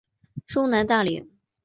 [0.47, 1.29] 中南大羚。